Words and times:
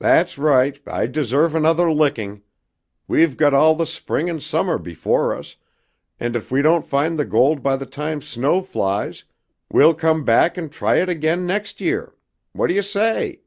"That's 0.00 0.38
right, 0.38 0.80
I 0.88 1.06
deserve 1.06 1.54
another 1.54 1.88
licking! 1.92 2.42
We've 3.06 3.36
got 3.36 3.54
all 3.54 3.76
the 3.76 3.86
spring 3.86 4.28
and 4.28 4.42
summer 4.42 4.76
before 4.76 5.36
us, 5.36 5.54
and 6.18 6.34
if 6.34 6.50
we 6.50 6.62
don't 6.62 6.84
find 6.84 7.16
the 7.16 7.24
gold 7.24 7.62
by 7.62 7.76
the 7.76 7.86
time 7.86 8.20
snow 8.22 8.62
flies 8.62 9.22
we'll 9.72 9.94
come 9.94 10.24
back 10.24 10.56
and 10.58 10.72
try 10.72 10.96
it 10.96 11.08
again 11.08 11.46
next 11.46 11.80
year! 11.80 12.12
What 12.50 12.66
do 12.70 12.74
you 12.74 12.82
say?" 12.82 13.42